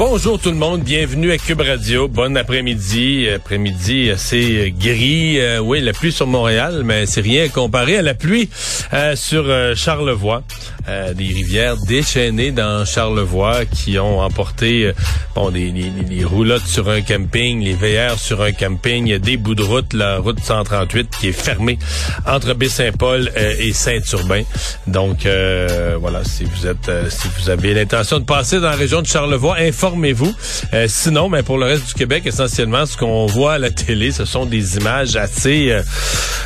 Bonjour 0.00 0.38
tout 0.40 0.48
le 0.48 0.56
monde, 0.56 0.80
bienvenue 0.80 1.30
à 1.30 1.36
Cube 1.36 1.60
Radio. 1.60 2.08
Bon 2.08 2.34
après-midi, 2.34 3.28
après-midi 3.28 4.10
assez 4.10 4.74
gris. 4.74 5.38
Euh, 5.38 5.58
oui, 5.58 5.82
la 5.82 5.92
pluie 5.92 6.10
sur 6.10 6.26
Montréal, 6.26 6.80
mais 6.86 7.04
c'est 7.04 7.20
rien 7.20 7.50
comparé 7.50 7.98
à 7.98 8.02
la 8.02 8.14
pluie 8.14 8.48
euh, 8.94 9.14
sur 9.14 9.44
euh, 9.46 9.74
Charlevoix. 9.74 10.42
Des 10.86 11.26
rivières 11.26 11.76
déchaînées 11.76 12.50
dans 12.50 12.84
Charlevoix 12.84 13.64
qui 13.64 13.98
ont 13.98 14.20
emporté 14.20 14.92
bon 15.34 15.50
des, 15.50 15.70
des, 15.70 16.24
roulottes 16.24 16.66
sur 16.66 16.88
un 16.88 17.00
camping, 17.00 17.62
les 17.62 17.74
VR 17.74 18.18
sur 18.18 18.42
un 18.42 18.52
camping, 18.52 19.18
des 19.18 19.36
bouts 19.36 19.54
de 19.54 19.62
route, 19.62 19.92
la 19.92 20.18
route 20.18 20.40
138 20.42 21.10
qui 21.20 21.28
est 21.28 21.32
fermée 21.32 21.78
entre 22.26 22.54
Baie-Saint-Paul 22.54 23.30
et 23.36 23.72
Saint-Urbain. 23.72 24.42
Donc 24.86 25.26
voilà, 26.00 26.24
si 26.24 26.44
vous 26.44 26.66
êtes 26.66 26.90
si 27.08 27.28
vous 27.38 27.50
avez 27.50 27.74
l'intention 27.74 28.18
de 28.18 28.24
passer 28.24 28.60
dans 28.60 28.70
la 28.70 28.76
région 28.76 29.02
de 29.02 29.06
Charlevoix, 29.06 29.56
informez-vous. 29.58 30.34
Euh, 30.72 30.86
sinon, 30.88 31.28
mais 31.28 31.42
pour 31.42 31.58
le 31.58 31.66
reste 31.66 31.86
du 31.88 31.94
Québec, 31.94 32.22
essentiellement, 32.26 32.86
ce 32.86 32.96
qu'on 32.96 33.26
voit 33.26 33.54
à 33.54 33.58
la 33.58 33.70
télé, 33.70 34.12
ce 34.12 34.24
sont 34.24 34.46
des 34.46 34.76
images 34.76 35.16
assez, 35.16 35.70
euh, 35.70 35.82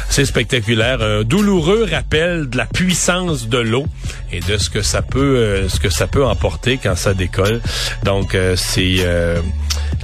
assez 0.08 0.24
spectaculaires. 0.24 1.02
Un 1.02 1.22
douloureux 1.22 1.86
rappel 1.90 2.48
de 2.48 2.56
la 2.56 2.66
puissance 2.66 3.48
de 3.48 3.58
l'eau 3.58 3.86
et 4.34 4.40
de 4.40 4.56
ce 4.58 4.70
que 4.70 4.82
ça 4.82 5.02
peut, 5.02 5.36
euh, 5.36 5.68
ce 5.68 5.78
que 5.78 5.90
ça 5.90 6.06
peut 6.06 6.24
emporter 6.24 6.78
quand 6.78 6.96
ça 6.96 7.14
décolle. 7.14 7.60
Donc, 8.02 8.36
c'est 8.56 9.06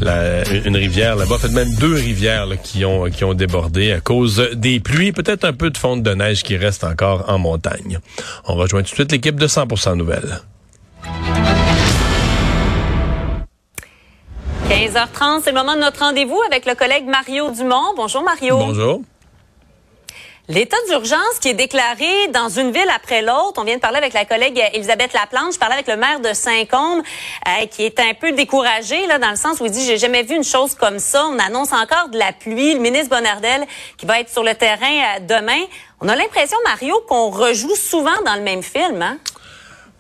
une 0.01 0.77
rivière 0.77 1.17
là-bas, 1.17 1.35
en 1.35 1.39
fait 1.39 1.49
même 1.49 1.75
deux 1.77 1.95
rivières 1.95 2.47
qui 2.63 2.85
ont 2.85 3.05
qui 3.11 3.25
ont 3.25 3.35
débordé 3.35 3.93
à 3.93 4.01
cause 4.01 4.49
des 4.55 4.81
pluies, 4.81 5.13
peut-être 5.13 5.45
un 5.45 5.53
peu 5.53 5.71
de 5.71 5.77
fonte 5.77 6.03
de 6.03 6.15
neige 6.15 6.43
qui 6.43 6.57
reste 6.57 6.85
encore 6.85 7.25
en 7.29 7.39
montagne. 7.39 7.99
On 8.47 8.55
rejoint 8.55 8.83
tout 8.83 8.91
de 8.91 8.95
suite 8.95 9.13
l'équipe 9.13 9.39
de 9.39 9.47
100% 9.47 9.97
Nouvelles. 9.97 10.41
15h30, 14.69 15.41
c'est 15.43 15.51
le 15.51 15.57
moment 15.57 15.75
de 15.75 15.81
notre 15.81 16.01
rendez-vous 16.01 16.41
avec 16.47 16.65
le 16.65 16.75
collègue 16.75 17.05
Mario 17.07 17.51
Dumont. 17.51 17.95
Bonjour 17.97 18.23
Mario. 18.23 18.57
Bonjour. 18.57 19.03
L'état 20.51 20.77
d'urgence 20.89 21.39
qui 21.41 21.47
est 21.47 21.55
déclaré 21.55 22.27
dans 22.35 22.49
une 22.49 22.73
ville 22.73 22.91
après 22.93 23.23
l'autre. 23.23 23.53
On 23.59 23.63
vient 23.63 23.77
de 23.77 23.81
parler 23.81 23.99
avec 23.99 24.13
la 24.13 24.25
collègue 24.25 24.61
Elisabeth 24.73 25.13
Laplante. 25.13 25.55
Je 25.55 25.61
parlais 25.61 25.75
avec 25.75 25.87
le 25.87 25.95
maire 25.95 26.19
de 26.19 26.33
Saint-Côme 26.33 27.05
euh, 27.47 27.67
qui 27.67 27.85
est 27.85 28.01
un 28.01 28.15
peu 28.15 28.33
découragé 28.33 29.07
là 29.07 29.21
dans 29.21 29.31
le 29.31 29.37
sens 29.37 29.61
où 29.61 29.67
il 29.67 29.71
dit 29.71 29.87
j'ai 29.87 29.97
jamais 29.97 30.25
vu 30.25 30.35
une 30.35 30.43
chose 30.43 30.75
comme 30.75 30.99
ça. 30.99 31.25
On 31.29 31.39
annonce 31.39 31.73
encore 31.73 32.09
de 32.09 32.19
la 32.19 32.33
pluie. 32.33 32.75
Le 32.75 32.81
ministre 32.81 33.11
Bonardel 33.11 33.65
qui 33.97 34.07
va 34.07 34.19
être 34.19 34.29
sur 34.29 34.43
le 34.43 34.57
terrain 34.57 34.81
euh, 34.81 35.21
demain. 35.21 35.63
On 36.01 36.09
a 36.09 36.17
l'impression 36.17 36.59
Mario 36.65 37.01
qu'on 37.07 37.31
rejoue 37.31 37.77
souvent 37.77 38.21
dans 38.27 38.35
le 38.35 38.43
même 38.43 38.65
film. 38.65 39.03
Hein? 39.03 39.19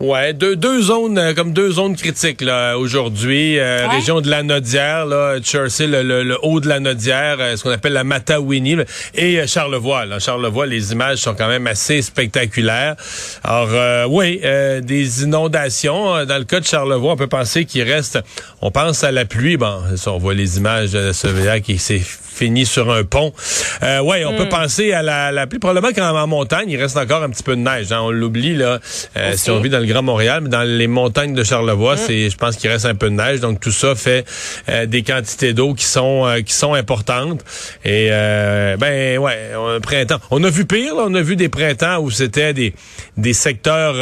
Ouais, 0.00 0.32
deux, 0.32 0.56
deux 0.56 0.80
zones 0.80 1.18
euh, 1.18 1.34
comme 1.34 1.52
deux 1.52 1.72
zones 1.72 1.94
critiques 1.94 2.40
là 2.40 2.78
aujourd'hui. 2.78 3.58
Euh, 3.58 3.86
région 3.86 4.22
de 4.22 4.30
la 4.30 4.42
Nodière, 4.42 5.04
là, 5.04 5.38
Churchill, 5.40 5.90
le, 5.90 6.22
le, 6.22 6.38
haut 6.42 6.58
de 6.58 6.68
la 6.68 6.80
Nodière, 6.80 7.36
euh, 7.38 7.54
ce 7.54 7.64
qu'on 7.64 7.70
appelle 7.70 7.92
la 7.92 8.02
Matawini, 8.02 8.76
et 9.14 9.46
Charlevoix. 9.46 10.06
Là. 10.06 10.18
Charlevoix, 10.18 10.64
les 10.64 10.92
images 10.92 11.18
sont 11.18 11.34
quand 11.34 11.48
même 11.48 11.66
assez 11.66 12.00
spectaculaires. 12.00 12.96
Alors 13.44 14.10
oui, 14.10 14.40
des 14.82 15.22
inondations. 15.22 16.24
Dans 16.24 16.38
le 16.38 16.44
cas 16.44 16.60
de 16.60 16.64
Charlevoix, 16.64 17.12
on 17.12 17.16
peut 17.16 17.26
penser 17.26 17.66
qu'il 17.66 17.82
reste. 17.82 18.18
On 18.62 18.70
pense 18.70 19.04
à 19.04 19.12
la 19.12 19.26
pluie. 19.26 19.58
Bon, 19.58 19.82
on 20.06 20.18
voit 20.18 20.34
les 20.34 20.56
images 20.56 20.92
de 20.92 21.12
ce 21.12 21.58
qui 21.58 21.78
s'est 21.78 22.00
fini 22.40 22.64
sur 22.64 22.90
un 22.90 23.04
pont. 23.04 23.34
Euh, 23.82 24.00
ouais, 24.00 24.24
on 24.24 24.34
peut 24.34 24.44
hmm. 24.44 24.48
penser 24.48 24.92
à 24.92 25.02
la, 25.02 25.30
la 25.30 25.46
pluie. 25.46 25.58
Probablement 25.58 25.92
qu'en 25.92 26.26
montagne, 26.26 26.70
il 26.70 26.80
reste 26.80 26.96
encore 26.96 27.22
un 27.22 27.28
petit 27.28 27.42
peu 27.42 27.54
de 27.54 27.60
neige. 27.60 27.92
Hein. 27.92 28.00
On 28.02 28.10
l'oublie 28.10 28.56
là. 28.56 28.78
Euh, 29.18 29.32
si 29.36 29.50
on 29.50 29.60
vit 29.60 29.68
dans 29.68 29.78
le 29.78 29.84
Grand 29.84 30.02
Montréal, 30.02 30.40
mais 30.42 30.48
dans 30.48 30.62
les 30.62 30.86
montagnes 30.86 31.34
de 31.34 31.44
Charlevoix, 31.44 31.96
hmm. 31.96 32.04
c'est, 32.06 32.30
je 32.30 32.36
pense 32.38 32.56
qu'il 32.56 32.70
reste 32.70 32.86
un 32.86 32.94
peu 32.94 33.10
de 33.10 33.14
neige. 33.14 33.40
Donc 33.40 33.60
tout 33.60 33.72
ça 33.72 33.94
fait 33.94 34.24
euh, 34.70 34.86
des 34.86 35.02
quantités 35.02 35.52
d'eau 35.52 35.74
qui 35.74 35.84
sont 35.84 36.26
qui 36.46 36.54
sont 36.54 36.72
importantes. 36.72 37.44
Et 37.84 38.08
ben 38.10 39.18
ouais, 39.18 39.38
printemps. 39.82 40.20
On 40.30 40.42
a 40.42 40.48
vu 40.48 40.64
pire. 40.64 40.94
Là. 40.94 41.02
On 41.06 41.14
a 41.14 41.20
vu 41.20 41.36
des 41.36 41.50
printemps 41.50 41.98
où 41.98 42.10
c'était 42.10 42.54
des 42.54 42.72
des 43.18 43.34
secteurs 43.34 43.96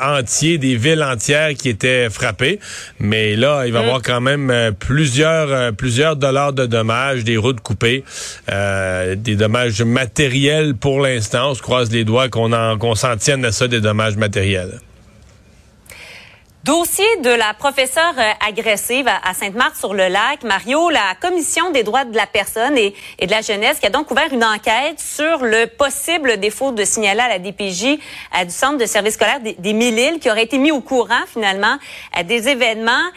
entiers, 0.00 0.58
des 0.58 0.76
villes 0.76 1.02
entières 1.02 1.54
qui 1.54 1.68
étaient 1.68 2.08
frappées. 2.08 2.60
Mais 3.00 3.34
là, 3.34 3.64
il 3.66 3.72
va 3.72 3.80
y 3.80 3.82
hmm. 3.82 3.84
avoir 3.84 4.02
quand 4.02 4.20
même 4.20 4.74
plusieurs 4.78 5.72
plusieurs 5.72 6.14
dollars 6.14 6.52
de 6.52 6.66
dommages, 6.66 7.24
des 7.24 7.36
routes 7.36 7.60
coupées 7.60 7.79
euh, 8.50 9.14
des 9.14 9.36
dommages 9.36 9.82
matériels 9.82 10.74
pour 10.74 11.00
l'instant. 11.00 11.50
On 11.50 11.54
se 11.54 11.62
croise 11.62 11.90
les 11.90 12.04
doigts 12.04 12.28
qu'on 12.28 12.94
s'en 12.94 13.16
tienne 13.16 13.44
à 13.44 13.52
ça, 13.52 13.68
des 13.68 13.80
dommages 13.80 14.16
matériels. 14.16 14.80
Dossier 16.64 17.06
de 17.22 17.30
la 17.30 17.54
professeure 17.54 18.12
euh, 18.18 18.46
agressive 18.46 19.08
à 19.08 19.32
Sainte-Marthe-sur-le-Lac. 19.32 20.42
Mario, 20.42 20.90
la 20.90 21.14
Commission 21.18 21.70
des 21.70 21.84
droits 21.84 22.04
de 22.04 22.14
la 22.14 22.26
personne 22.26 22.76
et, 22.76 22.94
de 23.18 23.30
la 23.30 23.40
jeunesse 23.40 23.78
qui 23.78 23.86
a 23.86 23.90
donc 23.90 24.10
ouvert 24.10 24.30
une 24.30 24.44
enquête 24.44 25.00
sur 25.00 25.42
le 25.42 25.64
possible 25.68 26.38
défaut 26.38 26.72
de 26.72 26.84
signaler 26.84 27.20
à 27.20 27.28
la 27.28 27.38
DPJ 27.38 27.84
euh, 28.38 28.44
du 28.44 28.50
Centre 28.50 28.76
de 28.76 28.84
service 28.84 29.14
scolaire 29.14 29.40
des, 29.40 29.54
des 29.54 29.72
mille 29.72 30.18
qui 30.20 30.30
aurait 30.30 30.44
été 30.44 30.58
mis 30.58 30.70
au 30.70 30.82
courant 30.82 31.24
finalement 31.32 31.78
euh, 32.18 32.24
des 32.24 32.50
événements. 32.50 33.08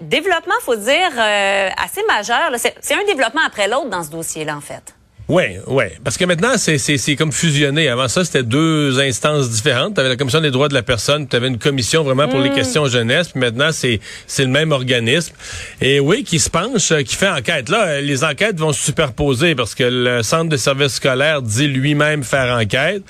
développement, 0.00 0.54
faut 0.62 0.74
dire, 0.74 1.12
assez 1.16 2.02
majeur. 2.08 2.50
C'est 2.56 2.94
un 2.94 3.04
développement 3.04 3.42
après 3.46 3.68
l'autre 3.68 3.90
dans 3.90 4.02
ce 4.02 4.10
dossier-là, 4.10 4.56
en 4.56 4.60
fait. 4.60 4.97
Oui, 5.28 5.44
oui. 5.66 5.84
Parce 6.02 6.16
que 6.16 6.24
maintenant, 6.24 6.56
c'est, 6.56 6.78
c'est, 6.78 6.96
c'est 6.96 7.14
comme 7.14 7.32
fusionné. 7.32 7.90
Avant 7.90 8.08
ça, 8.08 8.24
c'était 8.24 8.42
deux 8.42 8.98
instances 8.98 9.50
différentes. 9.50 9.94
Tu 9.94 10.00
avais 10.00 10.08
la 10.08 10.16
Commission 10.16 10.40
des 10.40 10.50
droits 10.50 10.68
de 10.68 10.74
la 10.74 10.82
personne, 10.82 11.28
tu 11.28 11.36
avais 11.36 11.48
une 11.48 11.58
commission 11.58 12.02
vraiment 12.02 12.28
pour 12.28 12.40
les 12.40 12.48
mm. 12.48 12.54
questions 12.54 12.86
jeunesse, 12.86 13.28
puis 13.28 13.40
maintenant, 13.40 13.70
c'est, 13.70 14.00
c'est 14.26 14.44
le 14.44 14.48
même 14.48 14.72
organisme. 14.72 15.34
Et 15.82 16.00
oui, 16.00 16.24
qui 16.24 16.38
se 16.38 16.48
penche, 16.48 16.94
qui 17.04 17.14
fait 17.14 17.28
enquête. 17.28 17.68
Là, 17.68 18.00
les 18.00 18.24
enquêtes 18.24 18.58
vont 18.58 18.72
se 18.72 18.82
superposer 18.82 19.54
parce 19.54 19.74
que 19.74 19.84
le 19.84 20.22
Centre 20.22 20.48
de 20.48 20.56
services 20.56 20.94
scolaires 20.94 21.42
dit 21.42 21.68
lui-même 21.68 22.24
faire 22.24 22.56
enquête. 22.56 23.02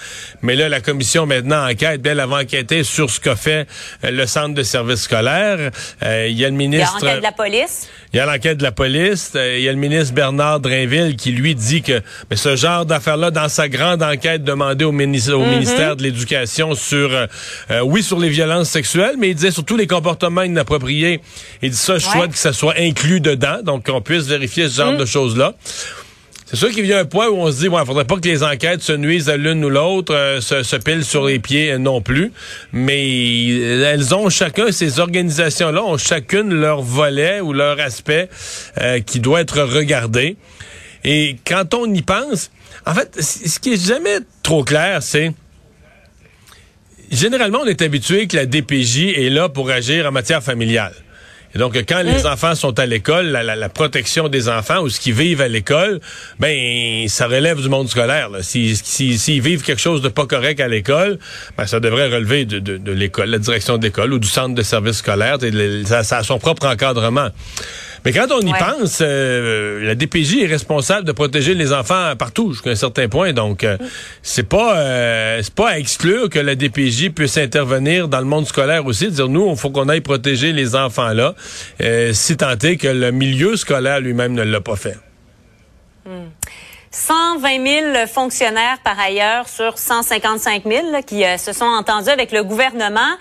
Mais 0.43 0.57
là, 0.57 0.69
la 0.69 0.81
commission 0.81 1.25
maintenant 1.25 1.69
enquête. 1.69 2.01
Elle 2.05 2.19
va 2.19 2.39
enquêter 2.39 2.83
sur 2.85 3.11
ce 3.11 3.21
qu'a 3.21 3.37
fait 3.37 3.69
euh, 4.03 4.11
le 4.11 4.27
Centre 4.27 4.55
de 4.55 4.63
services 4.63 5.03
scolaires. 5.03 5.71
Euh, 6.03 6.27
il 6.29 6.37
y 6.37 6.45
a 6.45 6.49
le 6.49 6.57
ministre... 6.57 6.97
Il 7.01 7.05
y 7.05 7.09
a 7.09 7.11
l'enquête 7.11 7.19
de 7.19 7.23
la 7.23 7.33
police. 7.33 7.89
Il 8.13 8.17
y 8.17 8.21
a 8.21 8.27
l'enquête 8.27 8.57
de 8.57 8.63
la 8.63 8.73
police. 8.73 9.33
Euh, 9.37 9.59
il 9.59 9.65
y 9.65 9.69
a 9.69 9.73
le 9.73 9.79
ministre 9.79 10.15
Bernard 10.15 10.61
Drainville 10.61 11.15
qui, 11.17 11.31
lui, 11.31 11.55
dit 11.55 11.83
que 11.83 12.01
mais 12.31 12.37
ce 12.37 12.57
genre 12.57 12.87
d'affaires-là, 12.87 13.31
dans 13.31 13.49
sa 13.49 13.69
grande 13.69 14.03
enquête 14.03 14.45
demandée 14.45 14.85
au, 14.85 14.93
ministère, 14.93 15.39
au 15.39 15.45
mhm. 15.45 15.51
ministère 15.51 15.97
de 15.97 16.03
l'Éducation 16.03 16.75
sur, 16.75 17.13
euh, 17.13 17.27
euh, 17.71 17.81
oui, 17.81 18.03
sur 18.03 18.19
les 18.19 18.31
violences 18.31 18.71
sexuelles, 18.71 19.17
mais 19.19 19.31
il 19.31 19.35
disait 19.35 19.51
surtout 19.51 19.77
les 19.77 19.87
comportements 19.87 20.43
inappropriés. 20.43 21.21
Il 21.61 21.71
dit 21.71 21.77
ça, 21.77 21.99
je 21.99 22.07
souhaite 22.07 22.33
que 22.33 22.39
ça 22.39 22.53
soit 22.53 22.75
inclus 22.79 23.21
dedans, 23.21 23.59
donc 23.63 23.87
qu'on 23.87 24.01
puisse 24.01 24.25
vérifier 24.25 24.69
ce 24.69 24.77
genre 24.77 24.93
mhm. 24.93 24.99
de 24.99 25.05
choses-là. 25.05 25.55
C'est 26.51 26.57
sûr 26.57 26.71
qu'il 26.71 26.83
vient 26.85 27.01
un 27.01 27.05
point 27.05 27.29
où 27.29 27.37
on 27.37 27.53
se 27.53 27.59
dit, 27.59 27.69
ouais, 27.69 27.85
faudrait 27.85 28.07
pas 28.07 28.17
que 28.17 28.27
les 28.27 28.43
enquêtes 28.43 28.81
se 28.81 28.93
nuisent 28.93 29.29
à 29.29 29.37
l'une 29.37 29.63
ou 29.65 29.69
l'autre, 29.69 30.15
euh, 30.15 30.41
se, 30.41 30.63
se 30.63 30.77
pilent 30.77 31.05
sur 31.05 31.27
les 31.27 31.39
pieds 31.39 31.77
non 31.77 32.01
plus. 32.01 32.33
Mais 32.73 33.49
elles 33.51 34.15
ont 34.15 34.31
chacun, 34.31 34.73
ces 34.73 34.99
organisations-là 34.99 35.85
ont 35.85 35.99
chacune 35.99 36.55
leur 36.55 36.81
volet 36.81 37.41
ou 37.41 37.53
leur 37.53 37.79
aspect 37.81 38.31
qui 39.05 39.21
doit 39.21 39.43
être 39.43 39.61
regardé. 39.61 40.37
Et 41.05 41.37
quand 41.47 41.75
on 41.75 41.93
y 41.93 42.03
pense, 42.03 42.51
en 42.87 42.95
fait, 42.95 43.21
ce 43.21 43.59
qui 43.59 43.75
est 43.75 43.87
jamais 43.87 44.19
trop 44.43 44.65
clair, 44.65 45.03
c'est 45.03 45.33
généralement 47.11 47.61
on 47.63 47.67
est 47.67 47.83
habitué 47.83 48.27
que 48.27 48.37
la 48.37 48.47
DPJ 48.47 49.15
est 49.17 49.31
là 49.31 49.49
pour 49.49 49.71
agir 49.71 50.07
en 50.07 50.13
matière 50.13 50.43
familiale. 50.43 50.95
Et 51.55 51.59
donc, 51.59 51.77
quand 51.89 52.03
les 52.03 52.27
enfants 52.27 52.55
sont 52.55 52.79
à 52.79 52.87
l'école, 52.87 53.27
la, 53.29 53.69
protection 53.69 54.29
des 54.29 54.49
enfants 54.49 54.81
ou 54.81 54.89
ce 54.89 55.01
qu'ils 55.01 55.15
vivent 55.15 55.41
à 55.41 55.49
l'école, 55.49 56.01
ben, 56.39 57.09
ça 57.09 57.27
relève 57.27 57.61
du 57.61 57.69
monde 57.69 57.89
scolaire. 57.89 58.31
S'ils 58.43 58.77
si, 58.77 59.41
vivent 59.41 59.63
quelque 59.63 59.81
chose 59.81 60.03
de 60.03 60.09
pas 60.09 60.27
correct 60.27 60.61
à 60.61 60.69
l'école, 60.69 61.19
ben, 61.57 61.67
ça 61.67 61.81
devrait 61.81 62.09
relever 62.09 62.45
de, 62.45 62.59
de, 62.59 62.93
l'école, 62.93 63.31
la 63.31 63.39
direction 63.39 63.79
d'école 63.79 64.13
ou 64.13 64.19
du 64.19 64.29
centre 64.29 64.55
de 64.55 64.63
service 64.63 64.99
scolaire. 64.99 65.39
Ça, 65.87 66.03
ça 66.03 66.19
a 66.19 66.23
son 66.23 66.39
propre 66.39 66.67
encadrement. 66.67 67.29
Mais 68.05 68.13
quand 68.13 68.27
on 68.31 68.41
y 68.41 68.53
pense, 68.53 69.01
euh, 69.01 69.85
la 69.85 69.95
DPJ 69.95 70.43
est 70.43 70.47
responsable 70.47 71.07
de 71.07 71.13
protéger 71.13 71.55
les 71.55 71.73
enfants 71.73 72.15
partout 72.17 72.53
jusqu'à 72.53 72.71
un 72.71 72.75
certain 72.75 73.09
point. 73.09 73.33
Donc, 73.33 73.65
euh, 73.65 73.77
c'est 74.23 74.49
pas 74.49 74.79
euh, 74.79 75.41
c'est 75.43 75.55
pas 75.55 75.71
à 75.71 75.79
exclure 75.79 76.29
que 76.29 76.39
la 76.39 76.55
DPJ 76.55 77.11
puisse 77.11 77.39
intervenir 77.39 78.09
dans 78.09 78.21
le 78.21 78.27
monde 78.27 78.47
scolaire 78.47 78.87
aussi, 78.87 79.11
dire 79.11 79.29
nous, 79.29 79.51
il 79.51 79.57
faut 79.57 79.71
qu'on 79.71 79.89
aille 79.89 80.01
protéger 80.01 80.53
les 80.53 80.75
enfants 80.75 81.13
là, 81.13 81.35
si 82.13 82.37
tant 82.37 82.59
est 82.59 82.77
que 82.77 82.89
le 82.89 83.11
milieu 83.11 83.57
scolaire 83.57 84.01
lui-même 84.01 84.33
ne 84.33 84.43
l'a 84.43 84.61
pas 84.61 84.77
fait. 84.77 84.97
Hmm. 86.07 86.29
120 86.91 87.93
000 87.95 88.07
fonctionnaires 88.07 88.79
par 88.83 88.99
ailleurs 88.99 89.49
sur 89.49 89.79
155 89.79 90.65
000 90.65 91.03
qui 91.07 91.25
euh, 91.25 91.37
se 91.37 91.53
sont 91.53 91.65
entendus 91.65 92.11
avec 92.11 92.33
le 92.33 92.45
gouvernement. 92.45 93.17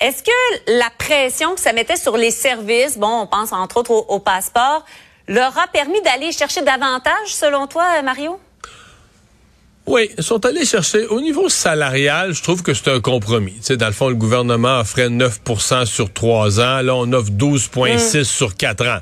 Est-ce 0.00 0.22
que 0.22 0.78
la 0.78 0.90
pression 0.98 1.54
que 1.54 1.60
ça 1.60 1.72
mettait 1.72 1.96
sur 1.96 2.16
les 2.16 2.30
services, 2.30 2.98
bon, 2.98 3.22
on 3.22 3.26
pense 3.26 3.52
entre 3.52 3.78
autres 3.78 3.90
au, 3.90 4.06
au 4.08 4.18
passeport, 4.18 4.84
leur 5.28 5.56
a 5.58 5.66
permis 5.68 6.00
d'aller 6.02 6.32
chercher 6.32 6.62
davantage, 6.62 7.28
selon 7.28 7.66
toi, 7.66 8.02
Mario? 8.02 8.40
Oui, 9.86 10.10
ils 10.16 10.22
sont 10.22 10.44
allés 10.46 10.64
chercher. 10.64 11.06
Au 11.06 11.20
niveau 11.20 11.48
salarial, 11.48 12.32
je 12.32 12.42
trouve 12.42 12.62
que 12.62 12.74
c'est 12.74 12.90
un 12.90 13.00
compromis. 13.00 13.54
Tu 13.54 13.62
sais, 13.62 13.76
dans 13.76 13.86
le 13.86 13.92
fond, 13.92 14.08
le 14.08 14.14
gouvernement 14.14 14.80
offrait 14.80 15.08
9% 15.08 15.84
sur 15.84 16.12
trois 16.12 16.60
ans. 16.60 16.80
Là, 16.80 16.94
on 16.94 17.12
offre 17.12 17.30
12,6 17.30 18.20
mm. 18.20 18.24
sur 18.24 18.56
quatre 18.56 18.86
ans. 18.86 19.00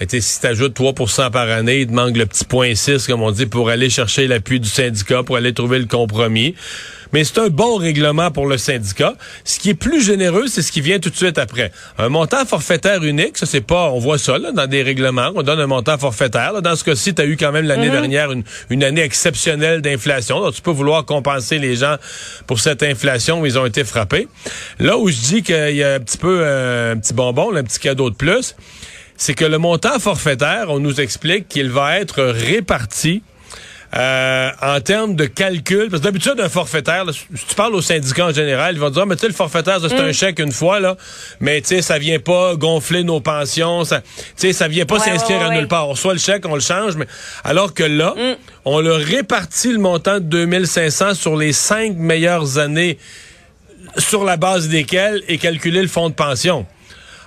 Mais 0.00 0.20
si 0.20 0.40
tu 0.40 0.46
ajoutes 0.46 0.78
3% 0.78 1.30
par 1.30 1.48
année, 1.48 1.80
il 1.80 1.86
te 1.86 1.92
manque 1.92 2.16
le 2.16 2.26
petit 2.26 2.44
point 2.44 2.74
6, 2.74 3.06
comme 3.06 3.22
on 3.22 3.30
dit, 3.30 3.46
pour 3.46 3.68
aller 3.68 3.90
chercher 3.90 4.26
l'appui 4.26 4.60
du 4.60 4.68
syndicat, 4.68 5.22
pour 5.22 5.36
aller 5.36 5.52
trouver 5.52 5.78
le 5.78 5.86
compromis. 5.86 6.54
Mais 7.12 7.24
c'est 7.24 7.38
un 7.38 7.48
bon 7.48 7.76
règlement 7.76 8.30
pour 8.30 8.46
le 8.46 8.58
syndicat. 8.58 9.14
Ce 9.44 9.58
qui 9.58 9.70
est 9.70 9.74
plus 9.74 10.04
généreux, 10.04 10.46
c'est 10.46 10.62
ce 10.62 10.70
qui 10.70 10.80
vient 10.80 10.98
tout 10.98 11.10
de 11.10 11.16
suite 11.16 11.38
après. 11.38 11.72
Un 11.96 12.08
montant 12.08 12.44
forfaitaire 12.44 13.02
unique, 13.02 13.38
ça 13.38 13.46
c'est 13.46 13.62
pas, 13.62 13.90
on 13.90 13.98
voit 13.98 14.18
ça 14.18 14.38
là, 14.38 14.52
dans 14.52 14.66
des 14.66 14.82
règlements, 14.82 15.30
on 15.34 15.42
donne 15.42 15.60
un 15.60 15.66
montant 15.66 15.96
forfaitaire. 15.98 16.60
Dans 16.60 16.76
ce 16.76 16.84
cas-ci, 16.84 17.14
tu 17.14 17.22
as 17.22 17.24
eu 17.24 17.36
quand 17.36 17.52
même 17.52 17.66
l'année 17.66 17.86
mhm. 17.86 17.92
dernière 17.92 18.32
une, 18.32 18.44
une, 18.70 18.84
année 18.84 19.00
exceptionnelle 19.02 19.80
d'inflation. 19.80 20.40
Donc 20.40 20.54
tu 20.54 20.62
peux 20.62 20.70
vouloir 20.70 21.04
compenser 21.04 21.58
les 21.58 21.76
gens 21.76 21.96
pour 22.46 22.60
cette 22.60 22.82
inflation 22.82 23.40
où 23.40 23.46
ils 23.46 23.58
ont 23.58 23.66
été 23.66 23.84
frappés. 23.84 24.28
Là 24.78 24.98
où 24.98 25.08
je 25.08 25.16
dis 25.16 25.42
qu'il 25.42 25.76
y 25.76 25.82
a 25.82 25.94
un 25.94 26.00
petit 26.00 26.18
peu 26.18 26.40
euh, 26.42 26.92
un 26.92 26.98
petit 26.98 27.14
bonbon, 27.14 27.54
un 27.54 27.62
petit 27.62 27.78
cadeau 27.78 28.10
de 28.10 28.16
plus, 28.16 28.54
c'est 29.18 29.34
que 29.34 29.44
le 29.44 29.58
montant 29.58 29.98
forfaitaire, 29.98 30.66
on 30.68 30.78
nous 30.78 31.00
explique 31.00 31.48
qu'il 31.48 31.70
va 31.70 31.98
être 31.98 32.22
réparti 32.22 33.22
euh, 33.96 34.50
en 34.60 34.80
termes 34.80 35.16
de 35.16 35.24
calcul, 35.24 35.88
parce 35.88 36.02
que 36.02 36.04
d'habitude, 36.04 36.38
un 36.38 36.48
forfaitaire, 36.50 37.04
si 37.10 37.46
tu 37.46 37.54
parles 37.54 37.74
au 37.74 37.80
syndicat 37.80 38.26
en 38.26 38.32
général, 38.32 38.74
ils 38.74 38.80
vont 38.80 38.90
dire, 38.90 39.02
ah, 39.02 39.06
mais 39.06 39.16
tu 39.16 39.22
sais, 39.22 39.28
le 39.28 39.32
forfaitaire, 39.32 39.78
c'est 39.80 39.98
un 39.98 40.08
mm. 40.08 40.12
chèque 40.12 40.38
une 40.38 40.52
fois, 40.52 40.78
là, 40.78 40.96
mais 41.40 41.60
tu 41.62 41.68
sais, 41.68 41.82
ça 41.82 41.98
vient 41.98 42.18
pas 42.18 42.54
gonfler 42.54 43.02
nos 43.02 43.20
pensions, 43.20 43.84
ça, 43.84 44.02
tu 44.02 44.12
sais, 44.36 44.52
ça 44.52 44.68
vient 44.68 44.84
pas 44.84 44.98
s'inscrire 44.98 45.42
à 45.42 45.54
nulle 45.54 45.68
part. 45.68 45.88
On 45.88 45.92
reçoit 45.92 46.12
le 46.12 46.18
chèque, 46.18 46.44
on 46.46 46.54
le 46.54 46.60
change, 46.60 46.96
mais 46.96 47.06
alors 47.44 47.72
que 47.72 47.82
là, 47.82 48.14
mm. 48.14 48.36
on 48.66 48.80
le 48.80 48.92
répartit 48.92 49.72
le 49.72 49.78
montant 49.78 50.20
de 50.20 50.26
2500 50.26 51.14
sur 51.14 51.36
les 51.36 51.54
cinq 51.54 51.96
meilleures 51.96 52.58
années 52.58 52.98
sur 53.96 54.22
la 54.22 54.36
base 54.36 54.68
desquelles 54.68 55.22
est 55.28 55.38
calculé 55.38 55.80
le 55.80 55.88
fonds 55.88 56.10
de 56.10 56.14
pension. 56.14 56.66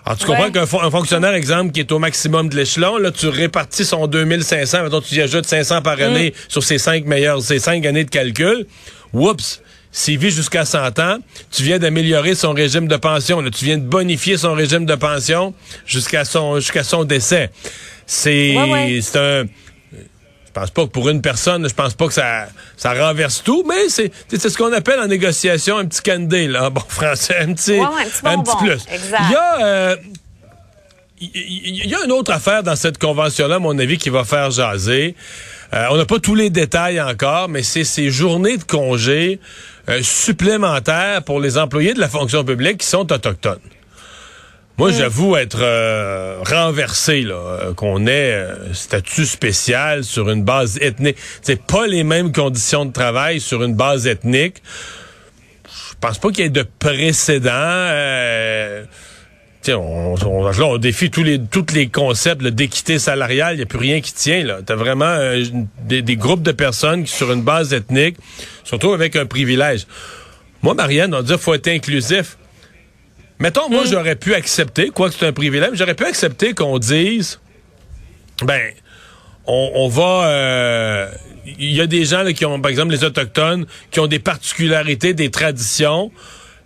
Alors, 0.05 0.17
tu 0.17 0.25
comprends 0.25 0.49
qu'un 0.49 0.65
fonctionnaire, 0.65 1.33
exemple, 1.33 1.71
qui 1.71 1.79
est 1.79 1.91
au 1.91 1.99
maximum 1.99 2.49
de 2.49 2.55
l'échelon, 2.55 2.97
là, 2.97 3.11
tu 3.11 3.27
répartis 3.27 3.85
son 3.85 4.07
2500, 4.07 4.83
maintenant 4.83 5.01
tu 5.01 5.15
y 5.15 5.21
ajoutes 5.21 5.45
500 5.45 5.81
par 5.81 6.01
année 6.01 6.31
mm. 6.31 6.33
sur 6.49 6.63
ses 6.63 6.77
cinq 6.77 7.05
meilleures, 7.05 7.41
ses 7.41 7.59
cinq 7.59 7.85
années 7.85 8.03
de 8.03 8.09
calcul. 8.09 8.65
Oups! 9.13 9.61
S'il 9.93 10.17
vit 10.17 10.31
jusqu'à 10.31 10.63
100 10.63 10.99
ans, 10.99 11.17
tu 11.51 11.63
viens 11.63 11.77
d'améliorer 11.77 12.33
son 12.33 12.53
régime 12.53 12.87
de 12.87 12.95
pension. 12.95 13.41
Là, 13.41 13.49
tu 13.49 13.65
viens 13.65 13.77
de 13.77 13.83
bonifier 13.83 14.37
son 14.37 14.53
régime 14.53 14.85
de 14.85 14.95
pension 14.95 15.53
jusqu'à 15.85 16.23
son 16.23 16.61
jusqu'à 16.61 16.85
son 16.85 17.03
décès. 17.03 17.49
C'est 18.05 18.55
c'est 19.01 19.19
un 19.19 19.43
je 20.53 20.59
pense 20.59 20.71
pas 20.71 20.83
que 20.83 20.89
pour 20.91 21.07
une 21.07 21.21
personne, 21.21 21.67
je 21.67 21.73
pense 21.73 21.93
pas 21.93 22.07
que 22.07 22.13
ça, 22.13 22.47
ça 22.75 22.93
renverse 22.93 23.41
tout, 23.41 23.63
mais 23.67 23.87
c'est, 23.87 24.11
c'est 24.27 24.49
ce 24.49 24.57
qu'on 24.57 24.73
appelle 24.73 24.99
en 24.99 25.07
négociation 25.07 25.77
un 25.77 25.85
petit 25.85 26.01
candé, 26.01 26.47
là, 26.47 26.69
bon 26.69 26.81
français, 26.89 27.37
un 27.39 27.53
petit, 27.53 27.79
un, 27.79 28.43
petit, 28.43 28.57
plus. 28.57 28.85
Il 28.91 29.31
y 29.31 29.35
a, 29.35 29.65
euh, 29.65 29.95
il 31.21 31.87
y 31.87 31.95
a 31.95 32.03
une 32.03 32.11
autre 32.11 32.31
affaire 32.31 32.63
dans 32.63 32.75
cette 32.75 32.97
convention-là, 32.97 33.55
à 33.55 33.59
mon 33.59 33.77
avis, 33.79 33.97
qui 33.97 34.09
va 34.09 34.25
faire 34.25 34.51
jaser. 34.51 35.15
Euh, 35.73 35.85
on 35.91 35.95
n'a 35.95 36.05
pas 36.05 36.19
tous 36.19 36.35
les 36.35 36.49
détails 36.49 36.99
encore, 36.99 37.47
mais 37.47 37.63
c'est 37.63 37.85
ces 37.85 38.09
journées 38.09 38.57
de 38.57 38.63
congé 38.63 39.39
euh, 39.87 40.01
supplémentaires 40.03 41.23
pour 41.23 41.39
les 41.39 41.57
employés 41.57 41.93
de 41.93 41.99
la 42.01 42.09
fonction 42.09 42.43
publique 42.43 42.79
qui 42.79 42.87
sont 42.87 43.09
autochtones. 43.09 43.59
Moi, 44.81 44.89
mm. 44.89 44.93
j'avoue 44.95 45.35
être 45.35 45.61
euh, 45.61 46.39
renversé 46.43 47.21
là, 47.21 47.35
euh, 47.35 47.73
qu'on 47.75 48.07
ait 48.07 48.33
euh, 48.33 48.73
statut 48.73 49.27
spécial 49.27 50.03
sur 50.03 50.31
une 50.31 50.43
base 50.43 50.79
ethnique. 50.81 51.17
C'est 51.43 51.61
pas 51.61 51.85
les 51.85 52.03
mêmes 52.03 52.31
conditions 52.31 52.85
de 52.85 52.91
travail 52.91 53.39
sur 53.41 53.61
une 53.61 53.75
base 53.75 54.07
ethnique. 54.07 54.63
Je 55.67 55.93
pense 56.01 56.17
pas 56.17 56.31
qu'il 56.31 56.45
y 56.45 56.47
ait 56.47 56.49
de 56.49 56.65
précédent. 56.79 57.51
On, 59.67 60.15
on, 60.25 60.49
là, 60.49 60.65
on 60.65 60.77
défie 60.79 61.11
tous 61.11 61.21
les 61.21 61.39
tous 61.39 61.67
les 61.75 61.87
concepts 61.89 62.41
d'équité 62.41 62.97
salariale. 62.97 63.53
Il 63.53 63.57
n'y 63.57 63.63
a 63.63 63.67
plus 63.67 63.77
rien 63.77 64.01
qui 64.01 64.15
tient. 64.15 64.43
là. 64.43 64.61
T'as 64.65 64.73
vraiment 64.73 65.15
des, 65.83 66.01
des, 66.01 66.15
groupes 66.15 66.41
de 66.41 66.53
personnes 66.53 67.03
qui, 67.03 67.11
sur 67.11 67.31
une 67.31 67.43
base 67.43 67.71
ethnique, 67.71 68.17
surtout 68.63 68.93
avec 68.93 69.15
un 69.15 69.27
privilège. 69.27 69.85
Moi, 70.63 70.73
Marianne, 70.73 71.13
on 71.13 71.21
dit 71.21 71.33
qu'il 71.33 71.37
faut 71.37 71.53
être 71.53 71.67
inclusif. 71.67 72.35
Mettons, 73.41 73.69
moi, 73.69 73.83
mm. 73.83 73.87
j'aurais 73.87 74.15
pu 74.15 74.35
accepter, 74.35 74.89
quoi 74.89 75.09
que 75.09 75.15
c'est 75.17 75.25
un 75.25 75.33
privilège, 75.33 75.71
j'aurais 75.73 75.95
pu 75.95 76.05
accepter 76.05 76.53
qu'on 76.53 76.77
dise, 76.77 77.39
ben, 78.43 78.71
on, 79.47 79.87
va... 79.87 80.27
Euh, 80.27 81.07
il 81.57 81.73
y 81.73 81.81
a 81.81 81.87
des 81.87 82.05
gens 82.05 82.23
qui 82.33 82.45
ont, 82.45 82.61
par 82.61 82.69
exemple, 82.69 82.91
les 82.91 83.03
Autochtones, 83.03 83.65
qui 83.89 83.99
ont 83.99 84.05
des 84.05 84.19
particularités, 84.19 85.15
des 85.15 85.31
traditions. 85.31 86.11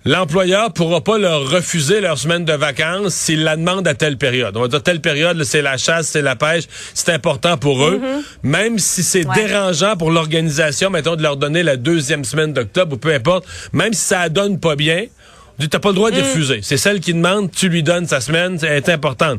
L'employeur 0.03 0.73
pourra 0.73 1.01
pas 1.01 1.17
leur 1.17 1.49
refuser 1.49 2.01
leur 2.01 2.17
semaine 2.17 2.43
de 2.43 2.53
vacances 2.53 3.13
s'il 3.13 3.43
la 3.43 3.55
demande 3.55 3.87
à 3.87 3.93
telle 3.95 4.17
période. 4.17 4.55
On 4.57 4.61
va 4.61 4.67
dire 4.67 4.83
telle 4.83 4.99
période, 4.99 5.41
c'est 5.45 5.61
la 5.61 5.77
chasse, 5.77 6.09
c'est 6.09 6.21
la 6.21 6.35
pêche, 6.35 6.65
c'est 6.93 7.09
important 7.09 7.57
pour 7.57 7.85
eux. 7.85 8.01
Mm-hmm. 8.03 8.21
Même 8.43 8.79
si 8.79 9.01
c'est 9.01 9.25
dérangeant 9.33 9.95
pour 9.95 10.11
l'organisation, 10.11 10.89
mettons, 10.89 11.15
de 11.15 11.23
leur 11.23 11.37
donner 11.37 11.63
la 11.63 11.77
deuxième 11.77 12.25
semaine 12.25 12.51
d'octobre 12.51 12.95
ou 12.95 12.97
peu 12.97 13.13
importe, 13.13 13.45
même 13.71 13.93
si 13.93 14.01
ça 14.01 14.27
donne 14.27 14.59
pas 14.59 14.75
bien, 14.75 15.05
tu 15.59 15.67
n'as 15.71 15.79
pas 15.79 15.89
le 15.89 15.95
droit 15.95 16.11
de 16.11 16.19
mm. 16.19 16.23
refuser. 16.23 16.59
C'est 16.61 16.77
celle 16.77 16.99
qui 16.99 17.13
demande, 17.13 17.51
tu 17.51 17.69
lui 17.69 17.83
donnes 17.83 18.07
sa 18.07 18.21
semaine, 18.21 18.57
c'est 18.59 18.89
important. 18.89 19.35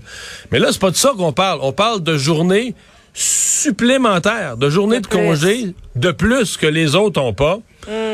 Mais 0.51 0.59
là, 0.59 0.69
c'est 0.73 0.81
pas 0.81 0.91
de 0.91 0.97
ça 0.97 1.13
qu'on 1.17 1.33
parle. 1.33 1.61
On 1.63 1.73
parle 1.73 2.03
de 2.03 2.17
journées 2.17 2.75
supplémentaires, 3.15 4.57
de 4.57 4.69
journées 4.69 5.01
de, 5.01 5.07
congé 5.07 5.75
de 5.95 6.11
plus 6.11 6.57
que 6.57 6.67
les 6.67 6.95
autres 6.95 7.21
ont 7.21 7.33
pas. 7.33 7.59
Mm 7.89 8.06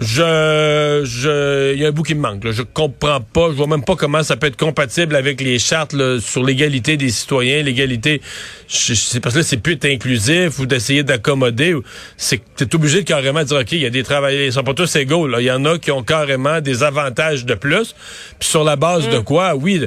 je, 0.00 1.02
je, 1.04 1.74
il 1.74 1.80
y 1.80 1.84
a 1.84 1.88
un 1.88 1.92
bout 1.92 2.02
qui 2.02 2.14
me 2.14 2.20
manque. 2.20 2.44
Là. 2.44 2.52
Je 2.52 2.62
comprends 2.62 3.20
pas, 3.20 3.48
je 3.50 3.54
vois 3.54 3.66
même 3.66 3.84
pas 3.84 3.96
comment 3.96 4.22
ça 4.22 4.36
peut 4.36 4.46
être 4.46 4.56
compatible 4.56 5.14
avec 5.14 5.42
les 5.42 5.58
chartes 5.58 5.94
sur 6.20 6.42
l'égalité 6.42 6.96
des 6.96 7.10
citoyens, 7.10 7.62
l'égalité. 7.62 8.22
C'est 8.66 9.20
parce 9.20 9.34
que 9.34 9.40
là, 9.40 9.44
c'est 9.44 9.58
plus 9.58 9.74
être 9.74 9.84
inclusif 9.84 10.58
ou 10.58 10.64
d'essayer 10.64 11.02
d'accommoder. 11.02 11.76
C'est 12.16 12.40
t'es 12.56 12.74
obligé 12.74 13.02
de 13.02 13.06
carrément 13.06 13.44
dire 13.44 13.58
ok, 13.58 13.72
il 13.72 13.80
y 13.80 13.86
a 13.86 13.90
des 13.90 14.02
travailleurs, 14.02 14.46
ils 14.46 14.52
sont 14.52 14.64
pas 14.64 14.74
tous 14.74 14.96
égaux. 14.96 15.26
Là. 15.26 15.42
Il 15.42 15.44
y 15.44 15.50
en 15.50 15.66
a 15.66 15.78
qui 15.78 15.90
ont 15.90 16.02
carrément 16.02 16.62
des 16.62 16.82
avantages 16.82 17.44
de 17.44 17.54
plus. 17.54 17.94
Puis 18.38 18.48
sur 18.48 18.64
la 18.64 18.76
base 18.76 19.08
de 19.10 19.18
mm. 19.18 19.24
quoi, 19.24 19.54
oui 19.54 19.86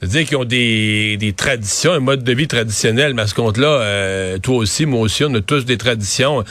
c'est-à-dire 0.00 0.26
qu'ils 0.26 0.36
ont 0.38 0.44
des, 0.46 1.18
des 1.18 1.34
traditions, 1.34 1.92
un 1.92 2.00
mode 2.00 2.24
de 2.24 2.32
vie 2.32 2.48
traditionnel, 2.48 3.12
mais 3.12 3.22
à 3.22 3.26
ce 3.26 3.34
compte-là, 3.34 3.68
euh, 3.68 4.38
toi 4.38 4.56
aussi, 4.56 4.86
moi 4.86 5.00
aussi, 5.00 5.24
on 5.24 5.34
a 5.34 5.42
tous 5.42 5.66
des 5.66 5.76
traditions. 5.76 6.42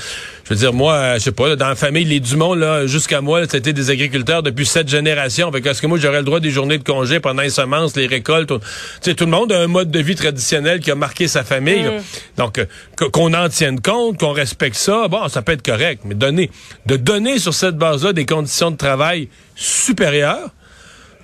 Je 0.45 0.53
veux 0.53 0.59
dire, 0.59 0.71
moi, 0.71 0.93
euh, 0.93 1.13
je 1.15 1.19
sais 1.19 1.31
pas, 1.31 1.55
dans 1.55 1.67
la 1.67 1.75
famille, 1.75 2.05
les 2.05 2.19
Dumont, 2.19 2.53
là, 2.53 2.85
jusqu'à 2.85 3.21
moi, 3.21 3.41
c'était 3.49 3.73
des 3.73 3.89
agriculteurs 3.89 4.43
depuis 4.43 4.67
sept 4.67 4.87
générations. 4.87 5.51
Fait 5.51 5.65
est-ce 5.65 5.81
que 5.81 5.87
moi, 5.87 5.97
j'aurais 5.97 6.19
le 6.19 6.25
droit 6.25 6.39
des 6.39 6.51
journées 6.51 6.77
de 6.77 6.83
congé 6.83 7.19
pendant 7.19 7.41
les 7.41 7.49
semences, 7.49 7.95
les 7.95 8.05
récoltes? 8.05 8.49
Tu 8.49 8.55
sais, 9.01 9.15
tout 9.15 9.25
le 9.25 9.31
monde 9.31 9.51
a 9.51 9.59
un 9.59 9.67
mode 9.67 9.89
de 9.89 9.99
vie 9.99 10.15
traditionnel 10.15 10.79
qui 10.79 10.91
a 10.91 10.95
marqué 10.95 11.27
sa 11.27 11.43
famille. 11.43 11.81
Mm. 11.81 12.01
Donc, 12.37 12.59
euh, 12.59 12.65
qu'on 13.11 13.33
en 13.33 13.49
tienne 13.49 13.81
compte, 13.81 14.19
qu'on 14.19 14.31
respecte 14.31 14.75
ça, 14.75 15.07
bon, 15.07 15.27
ça 15.27 15.41
peut 15.41 15.53
être 15.53 15.65
correct. 15.65 16.03
Mais 16.05 16.13
donner, 16.13 16.51
de 16.85 16.97
donner 16.97 17.39
sur 17.39 17.55
cette 17.55 17.77
base-là 17.77 18.13
des 18.13 18.27
conditions 18.27 18.69
de 18.69 18.77
travail 18.77 19.27
supérieures, 19.55 20.51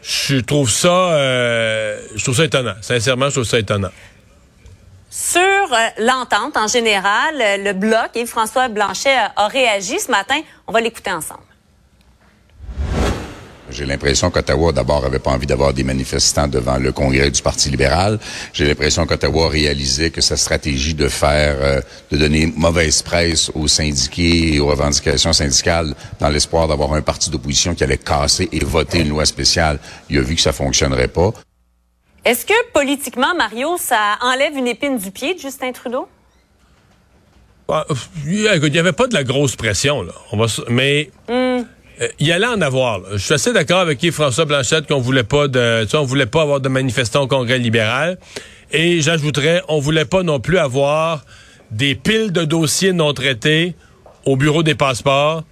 je 0.07 0.37
trouve 0.37 0.69
ça, 0.69 1.13
euh, 1.13 1.99
je 2.15 2.23
trouve 2.23 2.35
ça 2.35 2.45
étonnant. 2.45 2.75
Sincèrement, 2.81 3.25
je 3.29 3.31
trouve 3.31 3.43
ça 3.43 3.57
étonnant. 3.57 3.89
Sur 5.09 5.41
euh, 5.41 5.87
l'entente 5.97 6.57
en 6.57 6.67
général, 6.67 7.41
euh, 7.41 7.57
le 7.57 7.73
bloc 7.73 8.11
et 8.13 8.25
François 8.27 8.67
Blanchet 8.67 9.15
a 9.35 9.47
réagi 9.47 9.99
ce 9.99 10.11
matin. 10.11 10.39
On 10.67 10.73
va 10.73 10.81
l'écouter 10.81 11.11
ensemble. 11.11 11.41
J'ai 13.75 13.85
l'impression 13.85 14.31
qu'Ottawa, 14.31 14.71
d'abord, 14.71 15.03
avait 15.03 15.19
pas 15.19 15.31
envie 15.31 15.47
d'avoir 15.47 15.73
des 15.73 15.83
manifestants 15.83 16.47
devant 16.47 16.77
le 16.77 16.93
Congrès 16.93 17.29
du 17.29 17.41
Parti 17.41 17.69
libéral. 17.69 18.19
J'ai 18.53 18.65
l'impression 18.65 19.05
qu'Ottawa 19.05 19.49
réalisait 19.49 20.11
que 20.11 20.21
sa 20.21 20.37
stratégie 20.37 20.93
de 20.93 21.09
faire, 21.09 21.57
euh, 21.59 21.81
de 22.09 22.15
donner 22.15 22.45
mauvaise 22.55 23.01
presse 23.01 23.51
aux 23.53 23.67
syndiqués 23.67 24.53
et 24.53 24.59
aux 24.61 24.67
revendications 24.67 25.33
syndicales 25.33 25.93
dans 26.21 26.29
l'espoir 26.29 26.69
d'avoir 26.69 26.93
un 26.93 27.01
parti 27.01 27.29
d'opposition 27.29 27.75
qui 27.75 27.83
allait 27.83 27.97
casser 27.97 28.47
et 28.53 28.59
voter 28.63 28.99
une 29.01 29.09
loi 29.09 29.25
spéciale, 29.25 29.77
il 30.09 30.19
a 30.19 30.21
vu 30.21 30.35
que 30.35 30.41
ça 30.41 30.53
fonctionnerait 30.53 31.09
pas. 31.09 31.33
Est-ce 32.23 32.45
que 32.45 32.71
politiquement, 32.71 33.35
Mario, 33.35 33.75
ça 33.77 34.17
enlève 34.21 34.55
une 34.55 34.67
épine 34.67 34.97
du 34.97 35.11
pied 35.11 35.33
de 35.33 35.39
Justin 35.39 35.73
Trudeau? 35.73 36.07
Bah, 37.67 37.85
il 38.25 38.71
n'y 38.71 38.79
avait 38.79 38.93
pas 38.93 39.07
de 39.07 39.13
la 39.13 39.23
grosse 39.23 39.57
pression, 39.57 40.01
là. 40.01 40.13
On 40.31 40.37
va, 40.37 40.45
mais 40.69 41.09
hmm. 41.27 41.44
Euh, 42.01 42.07
il 42.19 42.27
y 42.27 42.31
allait 42.31 42.45
en 42.45 42.61
avoir. 42.61 43.01
Je 43.13 43.17
suis 43.17 43.33
assez 43.33 43.53
d'accord 43.53 43.79
avec 43.79 43.99
qui 43.99 44.11
François 44.11 44.45
Blanchette 44.45 44.87
qu'on 44.87 44.99
voulait 44.99 45.23
pas 45.23 45.47
de, 45.47 45.87
on 45.95 46.03
voulait 46.03 46.25
pas 46.25 46.41
avoir 46.41 46.59
de 46.59 46.69
manifestants 46.69 47.23
au 47.23 47.27
Congrès 47.27 47.57
libéral. 47.57 48.17
Et 48.71 49.01
j'ajouterais, 49.01 49.61
on 49.67 49.79
voulait 49.79 50.05
pas 50.05 50.23
non 50.23 50.39
plus 50.39 50.57
avoir 50.57 51.23
des 51.71 51.95
piles 51.95 52.31
de 52.31 52.43
dossiers 52.43 52.93
non 52.93 53.13
traités 53.13 53.75
au 54.25 54.35
bureau 54.35 54.63
des 54.63 54.75
passeports 54.75 55.43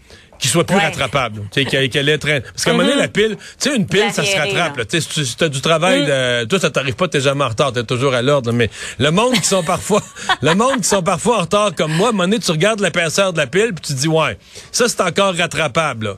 qui 0.44 0.50
soit 0.50 0.66
plus 0.66 0.76
rattrapable. 0.76 1.44
Tu 1.52 1.64
sais, 1.64 1.88
qu'elle 1.88 2.10
est 2.10 2.18
très... 2.18 2.42
Parce 2.42 2.66
qu'à 2.66 2.72
un 2.72 2.74
moment 2.74 2.90
donné, 2.90 2.98
mm-hmm. 2.98 3.04
la 3.04 3.08
pile, 3.08 3.38
tu 3.38 3.70
sais, 3.70 3.76
une 3.78 3.88
pile, 3.88 4.12
ça 4.12 4.26
se 4.26 4.36
rattrape. 4.36 4.76
Tu 4.90 5.00
sais, 5.00 5.24
si 5.24 5.38
tu 5.38 5.44
as 5.46 5.48
du 5.48 5.62
travail, 5.62 6.04
mm. 6.04 6.06
de... 6.06 6.44
toi, 6.48 6.60
ça 6.60 6.70
t'arrive 6.70 6.96
pas, 6.96 7.08
t'es 7.08 7.22
jamais 7.22 7.46
en 7.46 7.48
retard, 7.48 7.72
t'es 7.72 7.86
toujours 7.86 8.14
à 8.14 8.22
l'ordre. 8.22 8.52
Mais 8.52 8.70
le 9.00 9.10
monde 9.10 9.36
qui 9.36 9.48
sont 9.48 9.64
parfois, 9.64 10.04
le 10.42 10.54
monde 10.54 10.82
qui 10.82 10.90
sont 10.90 11.02
parfois 11.02 11.38
en 11.38 11.42
retard 11.44 11.74
comme 11.74 11.94
moi, 11.94 12.08
à 12.08 12.10
un 12.10 12.12
moment 12.12 12.24
donné, 12.24 12.40
tu 12.40 12.52
regardes 12.52 12.82
l'épaisseur 12.82 13.32
de 13.32 13.38
la 13.38 13.48
pile, 13.48 13.72
puis 13.74 13.86
tu 13.88 13.94
dis, 13.94 14.10
ouais, 14.10 14.38
ça, 14.74 14.90
c'est 14.90 15.00
encore 15.00 15.34
rattrapable. 15.34 16.08
Là. 16.08 16.16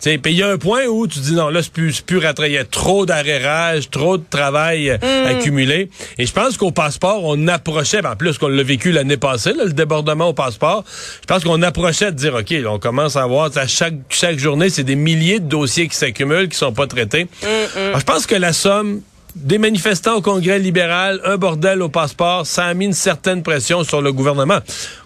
Puis 0.00 0.20
il 0.24 0.36
y 0.36 0.42
a 0.42 0.48
un 0.48 0.58
point 0.58 0.86
où 0.86 1.06
tu 1.06 1.18
dis 1.18 1.34
non, 1.34 1.48
là, 1.48 1.62
c'est 1.62 1.72
plus, 1.72 2.00
plus 2.00 2.18
rattrapé. 2.18 2.50
Il 2.50 2.54
y 2.54 2.58
a 2.58 2.64
trop 2.64 3.06
d'arrérage, 3.06 3.90
trop 3.90 4.18
de 4.18 4.24
travail 4.28 4.90
euh, 4.90 4.98
mm. 4.98 5.26
accumulé. 5.26 5.90
Et 6.18 6.26
je 6.26 6.32
pense 6.32 6.56
qu'au 6.56 6.70
passeport, 6.70 7.24
on 7.24 7.48
approchait, 7.48 8.02
ben, 8.02 8.12
en 8.12 8.16
plus 8.16 8.38
qu'on 8.38 8.48
l'a 8.48 8.62
vécu 8.62 8.92
l'année 8.92 9.16
passée, 9.16 9.52
le 9.52 9.72
débordement 9.72 10.28
au 10.28 10.32
passeport, 10.32 10.84
je 11.20 11.26
pense 11.26 11.44
qu'on 11.44 11.62
approchait 11.62 12.12
de 12.12 12.16
dire, 12.16 12.34
OK, 12.34 12.54
on 12.66 12.78
commence 12.78 13.16
à 13.16 13.26
voir, 13.26 13.50
à 13.56 13.66
chaque, 13.66 13.94
chaque 14.10 14.38
journée, 14.38 14.70
c'est 14.70 14.84
des 14.84 14.96
milliers 14.96 15.40
de 15.40 15.48
dossiers 15.48 15.88
qui 15.88 15.96
s'accumulent, 15.96 16.48
qui 16.48 16.58
sont 16.58 16.72
pas 16.72 16.86
traités. 16.86 17.24
Mm, 17.24 17.46
mm. 17.46 17.98
je 17.98 18.04
pense 18.04 18.26
que 18.26 18.34
la 18.34 18.52
somme 18.52 19.00
des 19.36 19.58
manifestants 19.58 20.16
au 20.16 20.22
Congrès 20.22 20.58
libéral, 20.58 21.20
un 21.24 21.36
bordel 21.36 21.82
au 21.82 21.90
passeport, 21.90 22.46
ça 22.46 22.64
a 22.64 22.74
mis 22.74 22.86
une 22.86 22.94
certaine 22.94 23.42
pression 23.42 23.84
sur 23.84 24.00
le 24.00 24.10
gouvernement. 24.10 24.58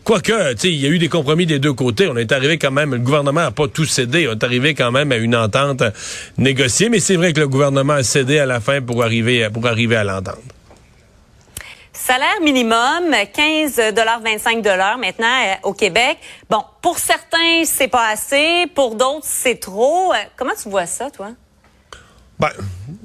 Quoique, 0.05 0.55
il 0.65 0.77
y 0.77 0.87
a 0.87 0.89
eu 0.89 1.01
des 1.01 1.09
compromis 1.09 1.47
des 1.47 1.59
deux 1.59 1.73
côtés. 1.73 2.09
On 2.09 2.17
est 2.17 2.31
arrivé 2.31 2.57
quand 2.57 2.71
même, 2.71 2.93
le 2.93 3.01
gouvernement 3.01 3.41
n'a 3.41 3.51
pas 3.51 3.67
tout 3.67 3.85
cédé. 3.85 4.29
On 4.29 4.33
est 4.33 4.45
arrivé 4.45 4.75
quand 4.75 4.93
même 4.93 5.11
à 5.11 5.17
une 5.17 5.35
entente 5.35 5.83
négociée, 6.39 6.89
mais 6.89 7.01
c'est 7.01 7.17
vrai 7.17 7.33
que 7.33 7.41
le 7.41 7.49
gouvernement 7.49 7.95
a 7.95 8.03
cédé 8.05 8.39
à 8.39 8.47
la 8.47 8.61
fin 8.61 8.81
pour 8.81 9.03
arriver, 9.03 9.45
à 9.45 10.05
l'entente. 10.05 10.39
Salaire 11.93 12.41
minimum, 12.41 13.11
15,25 13.35 14.97
maintenant 14.97 15.27
euh, 15.27 15.55
au 15.65 15.75
Québec. 15.75 16.19
Bon, 16.49 16.63
pour 16.81 16.99
certains, 16.99 17.65
c'est 17.65 17.89
pas 17.89 18.09
assez. 18.09 18.67
Pour 18.75 18.95
d'autres, 18.95 19.27
c'est 19.27 19.59
trop. 19.59 20.13
Euh, 20.13 20.17
comment 20.37 20.55
tu 20.61 20.69
vois 20.69 20.87
ça, 20.87 21.11
toi? 21.11 21.33
Ben, 22.41 22.49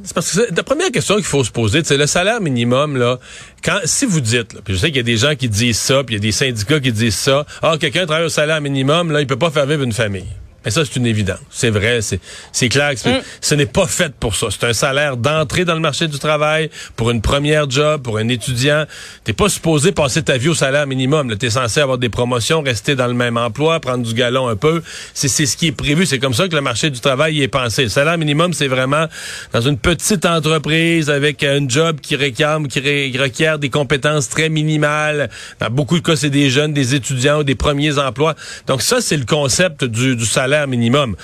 c'est 0.04 0.14
parce 0.14 0.32
que 0.32 0.56
la 0.56 0.64
première 0.64 0.92
question 0.92 1.16
qu'il 1.16 1.26
faut 1.26 1.44
se 1.44 1.52
poser, 1.52 1.82
c'est 1.84 1.98
le 1.98 2.08
salaire 2.08 2.40
minimum, 2.40 2.96
là. 2.96 3.20
Quand, 3.62 3.80
si 3.84 4.06
vous 4.06 4.22
dites, 4.22 4.62
puis 4.62 4.76
je 4.76 4.80
sais 4.80 4.88
qu'il 4.88 4.98
y 4.98 5.00
a 5.00 5.04
des 5.04 5.18
gens 5.18 5.36
qui 5.36 5.50
disent 5.50 5.78
ça, 5.78 6.06
puis 6.06 6.16
il 6.16 6.20
y 6.20 6.22
a 6.22 6.26
des 6.26 6.32
syndicats 6.32 6.80
qui 6.80 6.94
disent 6.94 7.18
ça, 7.18 7.46
ah, 7.62 7.76
quelqu'un 7.78 8.06
travaille 8.06 8.26
au 8.26 8.30
salaire 8.30 8.62
minimum, 8.62 9.12
là, 9.12 9.20
il 9.20 9.28
peut 9.28 9.38
pas 9.38 9.52
faire 9.52 9.66
vivre 9.66 9.84
une 9.84 9.92
famille. 9.92 10.28
Mais 10.66 10.72
ça, 10.72 10.84
c'est 10.84 10.96
une 10.96 11.06
évidence. 11.06 11.40
C'est 11.52 11.70
vrai, 11.70 12.00
c'est 12.02 12.70
clair 12.70 12.96
que 12.96 13.10
mm. 13.10 13.22
ce 13.40 13.56
n'est 13.56 13.68
pas 13.68 13.86
fait 13.86 14.14
pour 14.16 14.36
ça. 14.36 14.48
C'est 14.50 14.66
un 14.66 14.74
salaire 14.74 15.16
d'entrée 15.16 15.64
dans 15.64 15.76
le 15.76 15.80
marché 15.80 16.08
du 16.08 16.18
travail, 16.18 16.70
pour 16.96 17.12
une 17.12 17.22
première 17.22 17.70
job, 17.70 18.02
pour 18.02 18.18
un 18.18 18.28
étudiant. 18.28 18.86
T'es 19.24 19.34
pas 19.34 19.48
supposé 19.48 19.92
passer 19.92 20.24
ta 20.24 20.38
vie 20.38 20.50
au 20.50 20.56
salaire 20.56 20.88
minimum. 20.88 21.36
T'es 21.38 21.52
censé 21.52 21.80
avoir 21.82 22.00
des 22.00 22.10
promotions, 22.10 22.62
rester 22.62 22.96
dans 22.96 23.08
le 23.08 23.14
même 23.14 23.38
emploi, 23.38 23.80
prendre 23.80 24.04
du 24.04 24.14
galon 24.14 24.48
un 24.48 24.56
peu. 24.56 24.82
C'est 25.14 25.28
ce 25.28 25.56
qui 25.56 25.68
est 25.68 25.72
prévu. 25.72 26.06
C'est 26.06 26.20
comme 26.20 26.34
ça 26.34 26.48
que 26.48 26.56
le 26.56 26.62
marché 26.62 26.90
du 26.90 27.00
travail 27.00 27.42
est 27.44 27.48
pensé. 27.48 27.84
Le 27.84 27.90
salaire 27.90 28.18
minimum, 28.18 28.54
c'est 28.54 28.68
vraiment 28.68 29.06
dans 29.54 29.62
une 29.62 29.78
petite 29.78 30.26
entreprise 30.26 31.10
avec 31.10 31.44
un 31.44 31.68
job 31.68 32.00
qui 32.02 32.16
réclame, 32.16 32.68
qui, 32.68 32.80
requiert 33.18 33.60
des 33.60 33.70
compétences 33.70 34.30
très 34.30 34.50
minimales. 34.50 35.30
Dans 35.60 35.70
beaucoup 35.70 36.00
de 36.00 36.04
cas, 36.04 36.16
c'est 36.16 36.30
des 36.32 36.50
jeunes, 36.50 36.74
des 36.74 36.96
étudiants 36.96 37.40
ou 37.40 37.44
des 37.44 37.56
premiers 37.56 38.00
emplois. 38.00 38.36
Donc 38.66 38.82
ça, 38.82 39.00
c'est 39.00 39.18
le 39.18 39.26
concept 39.26 39.84
du, 39.84 40.16
du 40.16 40.26
salaire 40.26 40.55
minimum. 40.68 41.16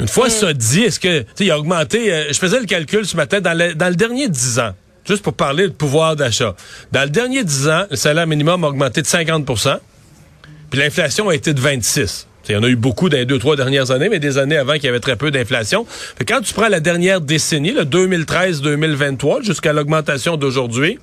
Une 0.00 0.08
fois 0.08 0.30
ça 0.30 0.52
dit, 0.52 0.82
est-ce 0.82 1.00
que, 1.00 1.24
il 1.40 1.50
a 1.50 1.58
augmenté, 1.58 2.12
euh, 2.12 2.24
je 2.28 2.38
faisais 2.38 2.60
le 2.60 2.66
calcul 2.66 3.04
ce 3.04 3.16
matin, 3.16 3.40
dans 3.40 3.56
le, 3.56 3.74
dans 3.74 3.88
le 3.88 3.96
dernier 3.96 4.28
10 4.28 4.60
ans, 4.60 4.74
juste 5.04 5.22
pour 5.22 5.34
parler 5.34 5.64
de 5.64 5.72
pouvoir 5.72 6.14
d'achat. 6.14 6.54
Dans 6.92 7.02
le 7.02 7.10
dernier 7.10 7.42
10 7.42 7.68
ans, 7.68 7.84
le 7.90 7.96
salaire 7.96 8.26
minimum 8.26 8.62
a 8.64 8.68
augmenté 8.68 9.02
de 9.02 9.06
50% 9.06 9.78
puis 10.70 10.80
l'inflation 10.80 11.28
a 11.30 11.34
été 11.34 11.54
de 11.54 11.60
26 11.60 12.28
il 12.48 12.54
y 12.54 12.56
en 12.56 12.62
a 12.62 12.68
eu 12.68 12.76
beaucoup 12.76 13.08
dans 13.08 13.16
les 13.16 13.26
deux, 13.26 13.38
trois 13.38 13.56
dernières 13.56 13.90
années, 13.90 14.08
mais 14.08 14.20
des 14.20 14.38
années 14.38 14.56
avant 14.56 14.74
qu'il 14.74 14.84
y 14.84 14.88
avait 14.88 15.00
très 15.00 15.16
peu 15.16 15.30
d'inflation. 15.30 15.86
Quand 16.26 16.40
tu 16.40 16.54
prends 16.54 16.68
la 16.68 16.80
dernière 16.80 17.20
décennie, 17.20 17.72
le 17.72 17.84
2013-2023, 17.84 19.42
jusqu'à 19.42 19.72
l'augmentation 19.72 20.36
d'aujourd'hui, 20.36 20.98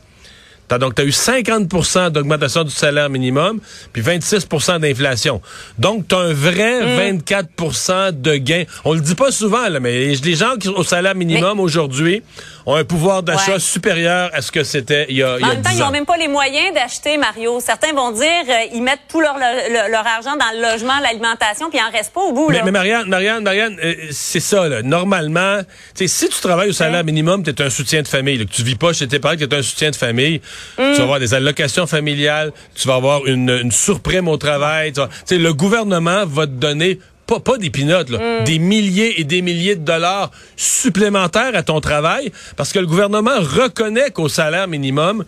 donc, 0.70 0.96
tu 0.96 1.02
as 1.02 1.06
eu 1.06 1.10
50% 1.10 2.10
d'augmentation 2.10 2.64
du 2.64 2.72
salaire 2.72 3.10
minimum, 3.10 3.60
puis 3.94 4.02
26% 4.02 4.80
d'inflation. 4.80 5.42
Donc, 5.78 6.08
tu 6.08 6.16
as 6.16 6.20
un 6.20 6.34
vrai 6.34 6.98
24 6.98 7.48
mm. 7.48 8.22
de 8.22 8.36
gain. 8.36 8.64
On 8.84 8.94
le 8.94 9.00
dit 9.00 9.16
pas 9.16 9.32
souvent, 9.32 9.70
là, 9.70 9.80
mais 9.80 10.16
les 10.16 10.36
gens 10.36 10.56
qui 10.60 10.68
sont 10.68 10.74
au 10.74 10.84
salaire 10.84 11.16
minimum 11.16 11.60
aujourd'hui 11.60 12.24
ont 12.66 12.76
un 12.76 12.84
pouvoir 12.84 13.22
d'achat 13.22 13.60
supérieur 13.60 14.30
à 14.34 14.42
ce 14.42 14.52
que 14.52 14.64
c'était 14.64 15.06
il 15.10 15.18
y 15.18 15.24
a, 15.24 15.38
il 15.38 15.42
y 15.42 15.44
a 15.44 15.48
En 15.48 15.50
même 15.50 15.62
temps, 15.62 15.70
ils 15.72 15.80
n'ont 15.80 15.92
même 15.92 16.06
pas 16.06 16.18
les 16.18 16.28
moyens 16.28 16.74
d'acheter, 16.74 17.18
Mario. 17.18 17.60
Certains 17.60 17.94
vont 17.94 18.12
dire 18.12 18.26
euh, 18.50 18.74
ils 18.74 18.82
mettent 18.82 19.02
tout 19.08 19.22
leur, 19.22 19.38
leur, 19.38 20.08
argent 20.08 20.36
dans 20.36 20.52
le 20.54 20.72
logement, 20.72 21.00
l'alimentation, 21.02 21.70
puis 21.70 21.80
il 21.80 21.88
en 21.88 21.96
reste 21.96 22.12
pas 22.12 22.22
au 22.22 22.34
bout. 22.34 22.50
Mais, 22.50 22.64
mais 22.64 22.72
Marianne, 22.72 23.08
Marianne, 23.08 23.44
Marianne, 23.44 23.78
euh, 23.84 23.94
c'est 24.12 24.40
ça. 24.40 24.68
Là. 24.68 24.82
Normalement, 24.82 25.60
si 25.94 26.30
tu 26.30 26.42
travailles 26.42 26.70
au 26.70 26.74
salaire 26.74 27.04
minimum, 27.04 27.44
tu 27.44 27.52
es 27.52 27.62
un 27.62 27.70
soutien 27.70 28.02
de 28.02 28.08
famille. 28.08 28.38
Là, 28.38 28.46
que 28.46 28.52
tu 28.52 28.64
vis 28.64 28.76
pas 28.76 28.94
chez 28.94 29.08
tes 29.08 29.20
parents, 29.20 29.36
tu 29.36 29.44
es 29.44 29.54
un 29.54 29.62
soutien 29.62 29.92
de 29.92 29.96
famille. 29.96 30.42
Tu 30.78 30.84
vas 30.84 31.04
avoir 31.04 31.20
des 31.20 31.34
allocations 31.34 31.88
familiales, 31.88 32.52
tu 32.76 32.88
vas 32.88 32.96
avoir 32.96 33.26
une, 33.26 33.50
une 33.50 33.72
surprime 33.72 34.28
au 34.28 34.38
travail. 34.38 34.94
Tu 35.28 35.38
le 35.38 35.54
gouvernement 35.54 36.26
va 36.26 36.48
te 36.48 36.52
donner 36.52 37.00
pas, 37.28 37.40
pas 37.40 37.58
des 37.58 37.70
pinottes, 37.70 38.10
là, 38.10 38.20
mm. 38.42 38.44
des 38.44 38.60
milliers 38.60 39.20
et 39.20 39.24
des 39.24 39.42
milliers 39.42 39.76
de 39.76 39.84
dollars 39.84 40.32
supplémentaires 40.56 41.56
à 41.56 41.64
ton 41.64 41.82
travail 41.82 42.32
parce 42.56 42.72
que 42.72 42.80
le 42.80 42.86
gouvernement 42.86 43.40
reconnaît 43.40 44.12
qu'au 44.12 44.30
salaire 44.30 44.68
minimum, 44.68 45.26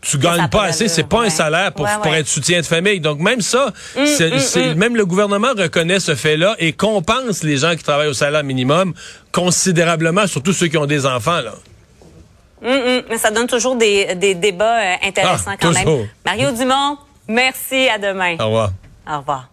tu 0.00 0.16
gagnes 0.16 0.48
pas 0.48 0.64
assez, 0.64 0.88
c'est 0.88 1.08
pas 1.08 1.24
un 1.24 1.30
salaire 1.30 1.72
pour, 1.72 1.86
pour 2.02 2.14
être 2.14 2.26
soutien 2.28 2.60
de 2.60 2.66
famille. 2.66 3.00
Donc 3.00 3.18
même 3.18 3.40
ça, 3.40 3.72
mm, 3.96 4.00
mm, 4.00 4.74
même 4.74 4.96
le 4.96 5.04
gouvernement 5.04 5.52
reconnaît 5.56 6.00
ce 6.00 6.14
fait-là 6.14 6.56
et 6.58 6.72
compense 6.72 7.42
les 7.42 7.58
gens 7.58 7.76
qui 7.76 7.82
travaillent 7.82 8.08
au 8.08 8.14
salaire 8.14 8.44
minimum 8.44 8.94
considérablement, 9.32 10.26
surtout 10.26 10.52
ceux 10.52 10.68
qui 10.68 10.78
ont 10.78 10.86
des 10.86 11.04
enfants 11.04 11.40
là. 11.40 11.54
Mais 12.62 13.18
ça 13.18 13.30
donne 13.30 13.46
toujours 13.46 13.76
des, 13.76 14.14
des 14.14 14.34
débats 14.34 14.80
euh, 14.80 14.96
intéressants 15.02 15.52
ah, 15.52 15.56
quand 15.60 15.72
même. 15.72 16.08
Mario 16.24 16.50
Dumont, 16.52 16.98
merci, 17.28 17.88
à 17.88 17.98
demain. 17.98 18.36
Au 18.38 18.46
revoir. 18.46 18.70
Au 19.08 19.18
revoir. 19.18 19.49